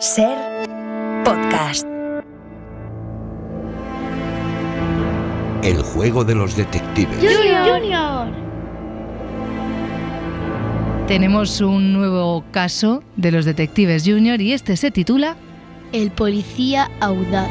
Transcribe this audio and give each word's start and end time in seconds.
Ser 0.00 0.34
podcast. 1.26 1.86
El 5.62 5.82
juego 5.82 6.24
de 6.24 6.34
los 6.34 6.56
detectives. 6.56 7.18
Junior. 7.18 8.32
Tenemos 11.06 11.60
un 11.60 11.92
nuevo 11.92 12.42
caso 12.50 13.04
de 13.16 13.30
los 13.30 13.44
detectives 13.44 14.04
Junior 14.06 14.40
y 14.40 14.54
este 14.54 14.78
se 14.78 14.90
titula 14.90 15.36
El 15.92 16.10
policía 16.12 16.90
audaz. 17.00 17.50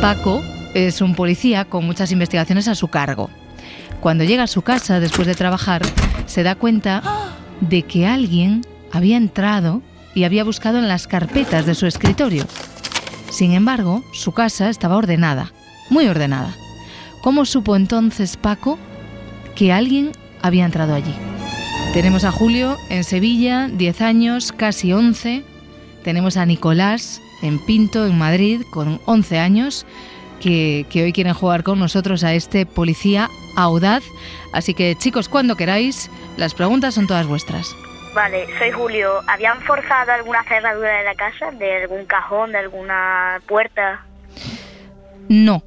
Paco 0.00 0.40
es 0.72 1.00
un 1.00 1.16
policía 1.16 1.64
con 1.64 1.84
muchas 1.84 2.12
investigaciones 2.12 2.68
a 2.68 2.76
su 2.76 2.86
cargo. 2.86 3.28
Cuando 3.98 4.22
llega 4.22 4.44
a 4.44 4.46
su 4.46 4.62
casa 4.62 5.00
después 5.00 5.26
de 5.26 5.34
trabajar, 5.34 5.82
se 6.26 6.44
da 6.44 6.54
cuenta 6.54 7.02
de 7.60 7.82
que 7.82 8.06
alguien 8.06 8.64
había 8.92 9.16
entrado 9.16 9.82
y 10.14 10.24
había 10.24 10.44
buscado 10.44 10.78
en 10.78 10.88
las 10.88 11.06
carpetas 11.06 11.66
de 11.66 11.74
su 11.74 11.86
escritorio. 11.86 12.44
Sin 13.30 13.52
embargo, 13.52 14.04
su 14.12 14.32
casa 14.32 14.70
estaba 14.70 14.96
ordenada, 14.96 15.52
muy 15.90 16.06
ordenada. 16.06 16.54
¿Cómo 17.22 17.44
supo 17.44 17.74
entonces 17.74 18.36
Paco 18.36 18.78
que 19.54 19.72
alguien 19.72 20.12
había 20.42 20.64
entrado 20.64 20.94
allí? 20.94 21.14
Tenemos 21.92 22.24
a 22.24 22.32
Julio 22.32 22.76
en 22.90 23.04
Sevilla, 23.04 23.68
10 23.68 24.00
años, 24.02 24.52
casi 24.52 24.92
11. 24.92 25.42
Tenemos 26.02 26.36
a 26.36 26.46
Nicolás 26.46 27.20
en 27.42 27.64
Pinto, 27.64 28.06
en 28.06 28.18
Madrid, 28.18 28.62
con 28.72 29.00
11 29.06 29.38
años, 29.38 29.86
que, 30.40 30.86
que 30.90 31.04
hoy 31.04 31.12
quieren 31.12 31.34
jugar 31.34 31.62
con 31.62 31.78
nosotros 31.78 32.24
a 32.24 32.34
este 32.34 32.66
policía 32.66 33.30
audaz. 33.56 34.02
Así 34.52 34.74
que 34.74 34.96
chicos, 34.96 35.28
cuando 35.28 35.56
queráis, 35.56 36.10
las 36.36 36.54
preguntas 36.54 36.94
son 36.94 37.06
todas 37.06 37.26
vuestras. 37.26 37.74
Vale, 38.14 38.46
soy 38.58 38.70
Julio. 38.70 39.22
¿Habían 39.26 39.60
forzado 39.62 40.12
alguna 40.12 40.44
cerradura 40.44 40.98
de 40.98 41.04
la 41.04 41.14
casa? 41.16 41.50
¿De 41.50 41.82
algún 41.82 42.06
cajón, 42.06 42.52
de 42.52 42.58
alguna 42.58 43.40
puerta? 43.48 44.04
No, 45.28 45.64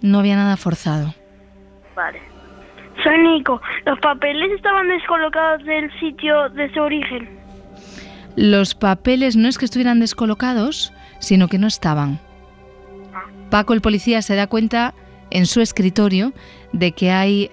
no 0.00 0.20
había 0.20 0.36
nada 0.36 0.56
forzado. 0.56 1.12
Vale. 1.96 2.20
Soy 3.02 3.18
Nico. 3.18 3.60
Los 3.86 3.98
papeles 3.98 4.52
estaban 4.52 4.86
descolocados 4.88 5.64
del 5.64 5.90
sitio 5.98 6.48
de 6.50 6.72
su 6.72 6.80
origen. 6.80 7.28
Los 8.36 8.76
papeles 8.76 9.34
no 9.34 9.48
es 9.48 9.58
que 9.58 9.64
estuvieran 9.64 9.98
descolocados, 9.98 10.92
sino 11.18 11.48
que 11.48 11.58
no 11.58 11.66
estaban. 11.66 12.20
Paco, 13.50 13.72
el 13.72 13.80
policía, 13.80 14.22
se 14.22 14.36
da 14.36 14.46
cuenta 14.46 14.94
en 15.30 15.46
su 15.46 15.60
escritorio 15.60 16.32
de 16.72 16.92
que 16.92 17.10
hay 17.10 17.50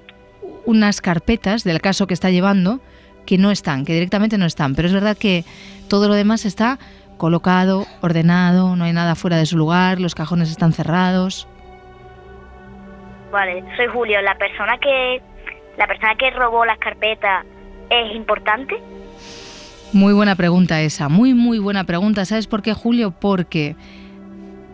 unas 0.65 1.02
carpetas 1.02 1.63
del 1.63 1.81
caso 1.81 2.05
que 2.05 2.13
está 2.13 2.30
llevando 2.30 2.81
que 3.28 3.38
no 3.38 3.52
están, 3.52 3.86
que 3.86 3.94
directamente 3.94 4.39
no 4.39 4.47
están. 4.47 4.73
Pero 4.73 4.88
es 4.88 4.94
verdad 4.94 5.16
que 5.16 5.44
todo 5.88 6.08
lo 6.08 6.16
demás 6.16 6.45
está 6.45 6.80
colocado, 7.17 7.86
ordenado, 8.02 8.75
no 8.75 8.86
hay 8.86 8.94
nada 8.94 9.14
fuera 9.16 9.38
de 9.38 9.45
su 9.45 9.58
lugar, 9.58 10.00
los 10.00 10.16
cajones 10.16 10.50
están 10.50 10.73
cerrados. 10.73 11.48
Vale, 13.31 13.64
soy 13.75 13.88
Julio. 13.88 14.22
¿La 14.22 14.36
persona 14.38 14.78
que 14.80 15.22
la 15.78 15.86
persona 15.86 16.16
que 16.16 16.31
robó 16.31 16.66
las 16.66 16.80
carpetas 16.80 17.45
es 17.89 18.16
importante? 18.16 18.75
Muy 19.94 20.14
buena 20.14 20.36
pregunta 20.36 20.81
esa, 20.81 21.09
muy 21.09 21.33
muy 21.33 21.59
buena 21.59 21.83
pregunta. 21.83 22.25
¿Sabes 22.25 22.48
por 22.48 22.61
qué, 22.61 22.73
Julio? 22.73 23.11
Porque 23.11 23.75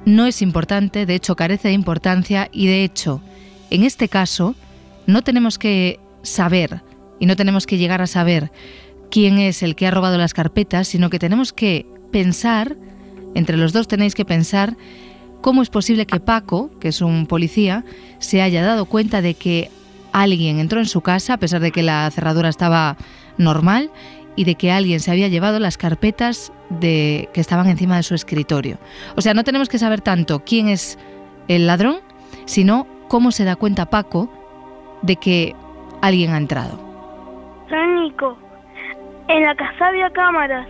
no 0.06 0.28
es 0.28 0.42
importante, 0.42 1.06
de 1.06 1.16
hecho 1.16 1.36
carece 1.36 1.70
de 1.70 1.74
importancia 1.74 2.50
y 2.52 2.68
de 2.68 2.84
hecho, 2.84 3.22
en 3.72 3.84
este 3.84 4.10
caso, 4.10 4.54
no 5.08 5.24
tenemos 5.24 5.58
que 5.58 6.00
saber 6.22 6.82
y 7.24 7.26
no 7.26 7.38
tenemos 7.38 7.66
que 7.66 7.78
llegar 7.78 8.02
a 8.02 8.08
saber 8.08 8.52
quién 9.10 9.40
es 9.40 9.64
el 9.64 9.78
que 9.78 9.88
ha 9.88 9.92
robado 9.92 10.18
las 10.18 10.34
carpetas, 10.34 10.90
sino 10.90 11.10
que 11.10 11.20
tenemos 11.20 11.54
que 11.54 11.86
pensar, 12.12 12.76
entre 13.34 13.56
los 13.56 13.72
dos 13.72 13.88
tenéis 13.88 14.14
que 14.14 14.26
pensar, 14.26 14.76
cómo 15.40 15.62
es 15.62 15.70
posible 15.70 16.06
que 16.06 16.20
Paco, 16.20 16.70
que 16.82 16.90
es 16.90 17.00
un 17.00 17.26
policía, 17.26 17.86
se 18.20 18.42
haya 18.42 18.62
dado 18.62 18.88
cuenta 18.88 19.22
de 19.22 19.36
que 19.36 19.72
alguien 20.12 20.60
entró 20.60 20.82
en 20.82 20.86
su 20.86 21.00
casa, 21.00 21.36
a 21.36 21.38
pesar 21.38 21.62
de 21.62 21.72
que 21.72 21.82
la 21.82 22.12
cerradura 22.12 22.50
estaba 22.50 22.98
normal, 23.38 23.90
y 24.36 24.44
de 24.44 24.56
que 24.56 24.74
alguien 24.74 25.00
se 25.00 25.10
había 25.10 25.30
llevado 25.30 25.60
las 25.60 25.78
carpetas 25.78 26.52
de, 26.70 27.30
que 27.32 27.40
estaban 27.40 27.70
encima 27.70 27.96
de 27.96 28.04
su 28.04 28.16
escritorio. 28.16 28.80
O 29.16 29.22
sea, 29.22 29.34
no 29.34 29.46
tenemos 29.46 29.70
que 29.70 29.80
saber 29.80 30.02
tanto 30.02 30.44
quién 30.44 30.68
es 30.68 31.00
el 31.48 31.68
ladrón, 31.68 32.00
sino 32.44 32.86
cómo 33.08 33.32
se 33.32 33.46
da 33.46 33.56
cuenta 33.56 33.90
Paco 33.90 34.30
de 35.04 35.16
que 35.16 35.56
alguien 36.02 36.34
ha 36.34 36.38
entrado. 36.38 36.83
Nico. 38.14 38.38
En 39.28 39.44
la 39.44 39.56
casa 39.56 39.88
había 39.88 40.10
cámaras. 40.12 40.68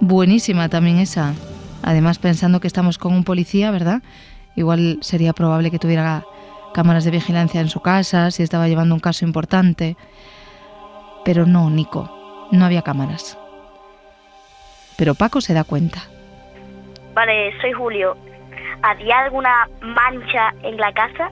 Buenísima 0.00 0.68
también 0.68 0.98
esa. 0.98 1.34
Además, 1.82 2.18
pensando 2.18 2.60
que 2.60 2.66
estamos 2.66 2.98
con 2.98 3.14
un 3.14 3.24
policía, 3.24 3.70
¿verdad? 3.70 4.02
Igual 4.56 4.98
sería 5.00 5.32
probable 5.32 5.70
que 5.70 5.78
tuviera 5.78 6.24
cámaras 6.74 7.04
de 7.04 7.10
vigilancia 7.10 7.60
en 7.60 7.68
su 7.68 7.80
casa, 7.80 8.30
si 8.30 8.42
estaba 8.42 8.68
llevando 8.68 8.94
un 8.94 9.00
caso 9.00 9.24
importante. 9.24 9.96
Pero 11.24 11.46
no, 11.46 11.70
Nico, 11.70 12.48
no 12.50 12.64
había 12.64 12.82
cámaras. 12.82 13.38
Pero 14.96 15.14
Paco 15.14 15.40
se 15.40 15.54
da 15.54 15.64
cuenta. 15.64 16.00
Vale, 17.14 17.52
soy 17.60 17.72
Julio. 17.72 18.16
¿Había 18.82 19.20
alguna 19.20 19.68
mancha 19.80 20.54
en 20.62 20.76
la 20.76 20.92
casa? 20.92 21.30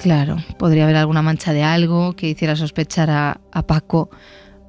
Claro, 0.00 0.36
podría 0.58 0.84
haber 0.84 0.96
alguna 0.96 1.22
mancha 1.22 1.52
de 1.52 1.64
algo 1.64 2.14
que 2.14 2.28
hiciera 2.28 2.54
sospechar 2.54 3.10
a, 3.10 3.40
a 3.52 3.62
Paco 3.66 4.10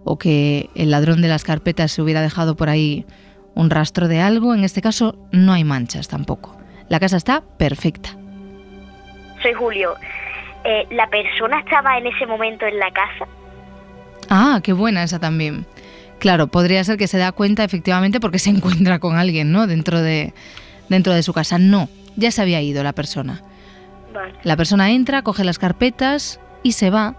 o 0.03 0.17
que 0.17 0.69
el 0.73 0.89
ladrón 0.89 1.21
de 1.21 1.27
las 1.27 1.43
carpetas 1.43 1.91
se 1.91 2.01
hubiera 2.01 2.21
dejado 2.21 2.55
por 2.55 2.67
ahí 2.67 3.05
un 3.53 3.69
rastro 3.69 4.07
de 4.07 4.21
algo. 4.21 4.55
En 4.55 4.63
este 4.63 4.81
caso 4.81 5.15
no 5.31 5.53
hay 5.53 5.63
manchas 5.63 6.07
tampoco. 6.07 6.57
La 6.87 6.99
casa 6.99 7.17
está 7.17 7.43
perfecta. 7.57 8.09
Soy 9.43 9.53
Julio. 9.53 9.93
Eh, 10.63 10.87
¿La 10.89 11.07
persona 11.07 11.59
estaba 11.59 11.97
en 11.97 12.07
ese 12.07 12.25
momento 12.25 12.65
en 12.65 12.79
la 12.79 12.91
casa? 12.91 13.27
Ah, 14.29 14.59
qué 14.63 14.73
buena 14.73 15.03
esa 15.03 15.19
también. 15.19 15.65
Claro, 16.17 16.47
podría 16.47 16.83
ser 16.83 16.97
que 16.97 17.07
se 17.07 17.17
da 17.17 17.31
cuenta 17.31 17.63
efectivamente 17.63 18.19
porque 18.19 18.39
se 18.39 18.49
encuentra 18.55 18.97
con 18.99 19.15
alguien, 19.15 19.51
¿no? 19.51 19.67
Dentro 19.67 20.01
de, 20.01 20.33
dentro 20.89 21.13
de 21.13 21.21
su 21.21 21.33
casa. 21.33 21.59
No, 21.59 21.87
ya 22.15 22.31
se 22.31 22.41
había 22.41 22.61
ido 22.61 22.83
la 22.83 22.93
persona. 22.93 23.43
Vale. 24.13 24.33
La 24.43 24.55
persona 24.57 24.91
entra, 24.91 25.21
coge 25.21 25.43
las 25.43 25.59
carpetas 25.59 26.39
y 26.63 26.71
se 26.73 26.89
va, 26.89 27.15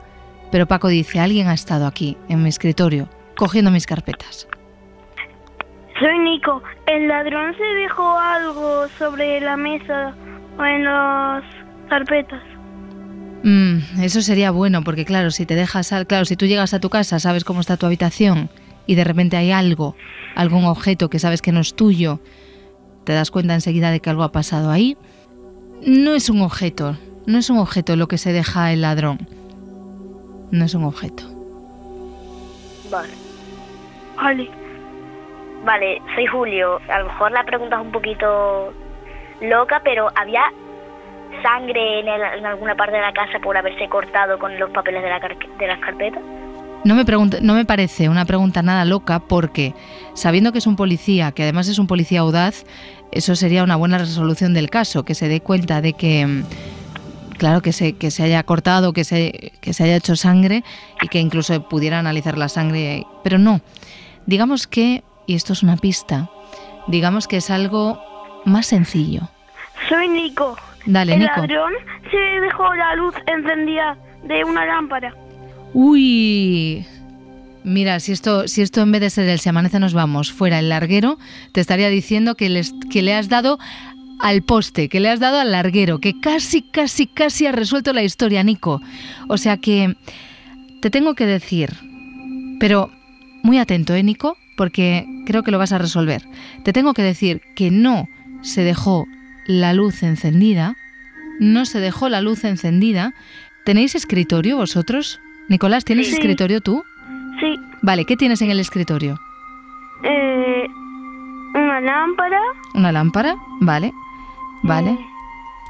pero 0.51 0.67
Paco 0.67 0.89
dice, 0.89 1.21
alguien 1.21 1.49
ha 1.49 1.55
estado 1.55 1.87
aquí, 1.87 2.17
en 2.29 2.43
mi 2.43 2.49
escritorio, 2.49 3.09
cogiendo 3.37 3.71
mis 3.71 3.87
carpetas. 3.87 4.49
Soy 5.99 6.19
Nico. 6.19 6.63
El 6.87 7.09
ladrón 7.09 7.55
se 7.57 7.65
dejó 7.65 8.19
algo 8.19 8.89
sobre 8.99 9.41
la 9.41 9.57
mesa 9.57 10.15
o 10.59 10.65
en 10.65 10.85
las 10.85 11.45
carpetas. 11.89 12.43
Mm, 13.43 14.03
eso 14.03 14.21
sería 14.23 14.51
bueno, 14.51 14.83
porque 14.83 15.05
claro, 15.05 15.31
si 15.31 15.47
te 15.47 15.55
dejas, 15.55 15.93
al- 15.93 16.07
claro, 16.07 16.25
si 16.25 16.37
tú 16.37 16.47
llegas 16.47 16.75
a 16.75 16.81
tu 16.81 16.91
casa, 16.91 17.19
sabes 17.21 17.45
cómo 17.45 17.61
está 17.61 17.77
tu 17.77 17.87
habitación 17.87 18.51
y 18.87 18.95
de 18.97 19.05
repente 19.05 19.37
hay 19.37 19.51
algo, 19.53 19.95
algún 20.35 20.65
objeto 20.65 21.09
que 21.11 21.19
sabes 21.19 21.41
que 21.43 21.53
no 21.53 21.61
es 21.61 21.75
tuyo, 21.75 22.21
te 23.05 23.13
das 23.13 23.31
cuenta 23.31 23.55
enseguida 23.55 23.91
de 23.91 24.01
que 24.01 24.11
algo 24.11 24.23
ha 24.25 24.33
pasado 24.33 24.71
ahí. 24.71 24.97
No 25.87 26.15
es 26.15 26.29
un 26.29 26.43
objeto, 26.43 26.97
no 27.27 27.39
es 27.39 27.49
un 27.51 27.59
objeto 27.59 27.97
lo 27.97 28.07
que 28.09 28.19
se 28.19 28.33
deja 28.33 28.73
el 28.73 28.83
ladrón. 28.83 29.19
No 30.51 30.65
es 30.65 30.75
un 30.75 30.85
objeto. 30.85 31.23
Vale. 32.91 33.13
Vale. 35.65 36.03
Soy 36.15 36.27
Julio. 36.27 36.81
A 36.89 36.99
lo 37.01 37.07
mejor 37.07 37.33
la 37.33 37.45
pregunta 37.45 37.77
es 37.77 37.83
un 37.83 37.93
poquito 37.93 38.73
loca, 39.41 39.81
pero 39.85 40.09
¿había 40.17 40.43
sangre 41.43 42.01
en, 42.01 42.09
el- 42.09 42.39
en 42.39 42.47
alguna 42.47 42.75
parte 42.75 42.97
de 42.97 43.03
la 43.03 43.13
casa 43.13 43.39
por 43.43 43.57
haberse 43.57 43.89
cortado 43.89 44.39
con 44.39 44.59
los 44.59 44.71
papeles 44.71 45.03
de, 45.03 45.09
la 45.09 45.21
de 45.21 45.67
las 45.67 45.79
carpetas? 45.79 46.23
No 46.85 46.95
me, 46.95 47.05
no 47.43 47.55
me 47.55 47.65
parece 47.65 48.09
una 48.09 48.25
pregunta 48.25 48.63
nada 48.63 48.85
loca 48.85 49.21
porque, 49.21 49.75
sabiendo 50.15 50.53
que 50.53 50.59
es 50.59 50.67
un 50.67 50.77
policía, 50.77 51.33
que 51.33 51.43
además 51.43 51.69
es 51.69 51.79
un 51.79 51.87
policía 51.87 52.21
audaz, 52.21 52.65
eso 53.13 53.37
sería 53.37 53.65
una 53.65 53.77
buena 53.77 53.99
resolución 53.99 54.55
del 54.55 54.71
caso, 54.71 55.05
que 55.05 55.15
se 55.15 55.29
dé 55.29 55.41
cuenta 55.41 55.83
de 55.83 55.93
que, 55.93 56.27
mm, 56.27 56.45
claro, 57.37 57.61
que 57.61 57.73
se, 57.73 57.95
que 57.97 58.11
se 58.11 58.23
haya 58.23 58.43
cortado, 58.45 58.93
que 58.95 59.05
se, 59.05 59.53
que 59.61 59.75
se 59.75 59.85
haya 59.85 59.97
hecho 59.97 60.17
sangre 60.17 60.65
y 61.03 61.09
que 61.09 61.21
incluso 61.21 61.69
pudiera 61.69 61.99
analizar 61.99 62.39
la 62.39 62.49
sangre. 62.49 63.07
Pero 63.23 63.39
no, 63.39 63.61
digamos 64.27 64.67
que, 64.67 65.05
y 65.27 65.35
esto 65.35 65.53
es 65.53 65.63
una 65.63 65.77
pista, 65.77 66.31
digamos 66.87 67.29
que 67.29 67.37
es 67.37 67.51
algo 67.51 68.03
más 68.47 68.67
sencillo. 68.67 69.29
Soy 69.89 70.09
Nico. 70.09 70.57
Dale, 70.87 71.13
el 71.15 71.21
Nico. 71.21 71.33
ladrón 71.37 71.73
se 72.11 72.17
dejó 72.17 72.75
la 72.75 72.95
luz 72.97 73.15
encendida 73.27 73.99
de 74.23 74.45
una 74.45 74.65
lámpara. 74.65 75.15
Uy. 75.73 76.85
Mira, 77.63 78.01
si 78.01 78.13
esto, 78.13 78.49
si 78.49 78.63
esto 78.63 78.81
en 78.81 78.93
vez 78.93 79.03
de 79.03 79.11
ser 79.11 79.29
el 79.29 79.39
Se 79.39 79.51
amanece 79.51 79.79
nos 79.79 79.93
vamos 79.93 80.33
fuera 80.33 80.59
el 80.59 80.71
larguero, 80.71 81.19
te 81.53 81.61
estaría 81.61 81.89
diciendo 81.91 82.35
que, 82.35 82.63
que 82.91 83.03
le 83.03 83.15
has 83.15 83.29
dado 83.29 83.59
al 84.19 84.43
poste, 84.43 84.89
que 84.89 85.01
le 85.01 85.11
has 85.11 85.21
dado 85.21 85.39
al 85.39 85.53
larguero, 85.53 85.99
que 85.99 86.19
casi, 86.21 86.63
casi, 86.63 87.07
casi 87.07 87.47
has 87.47 87.55
resuelto 87.55 87.93
la 87.93 88.03
historia, 88.03 88.43
Nico. 88.43 88.81
O 89.29 89.37
sea 89.37 89.59
que 89.59 89.97
te 90.81 90.91
tengo 90.91 91.15
que 91.15 91.27
decir, 91.27 91.71
pero 92.59 92.91
muy 93.43 93.59
atento, 93.59 93.95
¿eh, 93.95 94.03
Nico? 94.03 94.37
porque 94.61 95.07
creo 95.25 95.43
que 95.43 95.51
lo 95.53 95.57
vas 95.57 95.73
a 95.73 95.79
resolver. 95.79 96.21
Te 96.65 96.75
tengo 96.75 96.93
que 96.93 97.01
decir 97.01 97.41
que 97.57 97.71
no 97.71 98.11
se 98.43 98.63
dejó 98.63 99.07
la 99.47 99.73
luz 99.73 100.03
encendida, 100.03 100.77
no 101.39 101.65
se 101.65 101.81
dejó 101.81 102.11
la 102.11 102.21
luz 102.21 102.45
encendida. 102.45 103.15
¿Tenéis 103.65 103.95
escritorio 103.95 104.59
vosotros? 104.59 105.19
Nicolás, 105.51 105.85
¿tienes 105.85 106.07
Sí. 106.09 106.15
escritorio 106.15 106.63
tú? 106.63 106.83
Sí. 107.41 107.57
Vale, 107.83 108.05
¿qué 108.07 108.17
tienes 108.17 108.41
en 108.41 108.51
el 108.51 108.61
escritorio? 108.61 109.19
Eh, 110.03 110.67
una 111.55 111.81
lámpara. 111.83 112.41
Una 112.75 112.93
lámpara, 112.93 113.35
vale, 113.61 113.93
vale. 114.63 114.91
eh, 114.93 115.07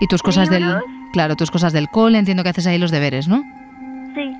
Y 0.01 0.07
tus 0.07 0.23
cosas 0.23 0.49
del... 0.49 0.65
Claro, 1.13 1.35
tus 1.35 1.51
cosas 1.51 1.73
del 1.73 1.89
cole, 1.89 2.19
entiendo 2.19 2.43
que 2.45 2.51
haces 2.51 2.67
ahí 2.69 2.79
los 2.79 2.93
deberes, 2.93 3.27
¿no? 3.27 3.43
sí. 4.15 4.33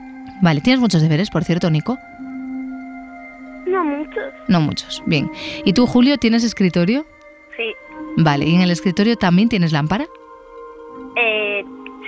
Vale, 0.43 0.61
¿tienes 0.63 0.81
muchos 0.81 1.03
deberes, 1.03 1.29
por 1.31 1.43
cierto, 1.45 1.69
Nico? 1.71 1.99
No 3.67 3.85
muchos. 3.85 4.25
No 4.49 4.61
muchos, 4.61 5.03
bien. 5.07 5.31
¿Y 5.65 5.73
tú, 5.75 5.87
Julio, 5.87 6.17
tienes 6.17 6.45
escritorio? 6.45 7.05
Sí. 7.57 7.75
Vale, 8.17 8.47
¿y 8.47 8.55
en 8.55 8.61
el 8.63 8.71
escritorio 8.71 9.17
también 9.17 9.49
tienes 9.49 9.73
lámpara? 9.73 10.07
Eh, 11.17 11.65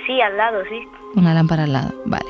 sí, 0.07 0.19
al 0.21 0.35
lado, 0.37 0.59
sí. 0.69 0.79
Una 1.15 1.33
lámpara 1.33 1.63
al 1.65 1.73
lado, 1.73 1.93
vale. 2.05 2.29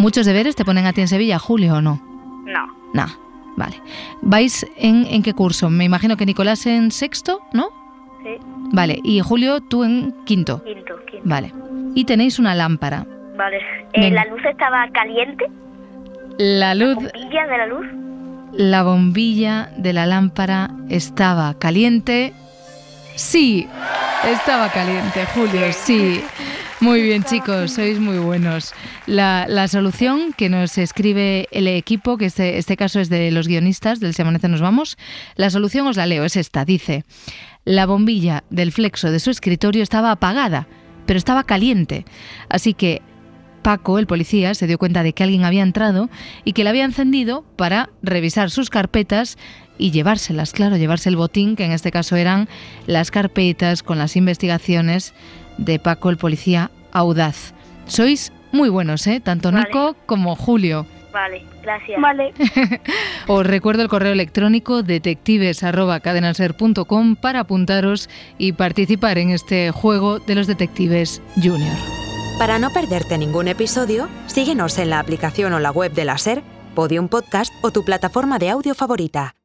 ¿Muchos 0.00 0.24
deberes 0.26 0.56
te 0.56 0.64
ponen 0.64 0.86
a 0.86 0.92
ti 0.94 1.02
en 1.02 1.08
Sevilla, 1.08 1.38
Julio, 1.38 1.74
o 1.74 1.80
no? 1.82 2.00
No. 2.46 2.66
Nah, 2.94 3.08
vale. 3.56 3.76
¿Vais 4.22 4.66
en, 4.76 5.06
en 5.06 5.22
qué 5.22 5.34
curso? 5.34 5.68
Me 5.68 5.84
imagino 5.84 6.16
que 6.16 6.24
Nicolás 6.26 6.64
en 6.66 6.90
sexto, 6.90 7.40
¿no? 7.52 7.68
Sí. 8.24 8.30
Vale, 8.72 8.98
y 9.04 9.20
Julio, 9.20 9.60
tú 9.60 9.84
en 9.84 10.12
quinto. 10.24 10.64
Quinto, 10.64 10.94
quinto. 11.10 11.28
Vale. 11.28 11.52
Y 11.94 12.04
tenéis 12.06 12.38
una 12.38 12.54
lámpara. 12.54 13.06
Vale. 13.36 13.58
Eh, 13.92 14.10
la 14.10 14.24
luz 14.24 14.40
estaba 14.44 14.88
caliente. 14.92 15.44
La 16.38 16.74
luz, 16.74 16.94
Bombilla 16.94 17.46
de 17.46 17.58
la 17.58 17.66
luz. 17.66 17.86
la 18.54 18.82
bombilla 18.82 19.70
de 19.76 19.92
la 19.92 20.06
lámpara 20.06 20.70
estaba 20.88 21.52
caliente. 21.58 22.32
Sí, 23.16 23.66
estaba 24.26 24.70
caliente, 24.70 25.26
Julio, 25.34 25.60
sí. 25.72 26.22
Muy 26.80 27.02
bien, 27.02 27.24
chicos, 27.24 27.72
sois 27.72 28.00
muy 28.00 28.18
buenos. 28.18 28.72
La, 29.06 29.46
la 29.46 29.68
solución 29.68 30.32
que 30.32 30.48
nos 30.48 30.78
escribe 30.78 31.46
el 31.50 31.68
equipo, 31.68 32.16
que 32.16 32.24
este, 32.24 32.56
este 32.56 32.78
caso 32.78 33.00
es 33.00 33.10
de 33.10 33.30
los 33.30 33.48
guionistas 33.48 34.00
del 34.00 34.14
Amanece 34.18 34.48
Nos 34.48 34.62
Vamos, 34.62 34.96
la 35.36 35.50
solución 35.50 35.86
os 35.86 35.98
la 35.98 36.06
leo, 36.06 36.24
es 36.24 36.36
esta, 36.36 36.64
dice, 36.64 37.04
la 37.66 37.84
bombilla 37.84 38.44
del 38.48 38.72
flexo 38.72 39.10
de 39.10 39.20
su 39.20 39.30
escritorio 39.30 39.82
estaba 39.82 40.10
apagada, 40.10 40.68
pero 41.04 41.18
estaba 41.18 41.44
caliente. 41.44 42.06
Así 42.48 42.72
que 42.72 43.02
Paco, 43.60 43.98
el 43.98 44.06
policía, 44.06 44.54
se 44.54 44.66
dio 44.66 44.78
cuenta 44.78 45.02
de 45.02 45.12
que 45.12 45.22
alguien 45.22 45.44
había 45.44 45.62
entrado 45.62 46.08
y 46.44 46.54
que 46.54 46.64
la 46.64 46.70
había 46.70 46.84
encendido 46.84 47.44
para 47.56 47.90
revisar 48.02 48.50
sus 48.50 48.70
carpetas 48.70 49.36
y 49.80 49.90
llevárselas, 49.90 50.52
claro, 50.52 50.76
llevarse 50.76 51.08
el 51.08 51.16
botín, 51.16 51.56
que 51.56 51.64
en 51.64 51.72
este 51.72 51.90
caso 51.90 52.14
eran 52.16 52.48
las 52.86 53.10
carpetas 53.10 53.82
con 53.82 53.96
las 53.98 54.14
investigaciones 54.14 55.14
de 55.56 55.78
Paco, 55.78 56.10
el 56.10 56.18
policía 56.18 56.70
audaz. 56.92 57.54
Sois 57.86 58.30
muy 58.52 58.68
buenos, 58.68 59.06
¿eh? 59.06 59.20
Tanto 59.20 59.50
Vale. 59.50 59.64
Nico 59.66 59.96
como 60.06 60.36
Julio. 60.36 60.86
Vale, 61.12 61.42
gracias. 61.62 62.00
Vale. 62.00 62.32
Os 63.26 63.44
recuerdo 63.44 63.82
el 63.82 63.88
correo 63.88 64.12
electrónico 64.12 64.84
detectives.cadenaser.com 64.84 67.16
para 67.16 67.40
apuntaros 67.40 68.08
y 68.38 68.52
participar 68.52 69.18
en 69.18 69.30
este 69.30 69.72
juego 69.72 70.20
de 70.20 70.36
los 70.36 70.46
detectives 70.46 71.20
junior. 71.34 71.76
Para 72.38 72.58
no 72.58 72.70
perderte 72.70 73.18
ningún 73.18 73.48
episodio, 73.48 74.08
síguenos 74.26 74.78
en 74.78 74.88
la 74.90 75.00
aplicación 75.00 75.52
o 75.52 75.58
la 75.58 75.72
web 75.72 75.92
de 75.92 76.04
la 76.04 76.16
SER, 76.16 76.44
Podium 76.74 77.08
Podcast 77.08 77.52
o 77.62 77.72
tu 77.72 77.84
plataforma 77.84 78.38
de 78.38 78.50
audio 78.50 78.74
favorita. 78.74 79.34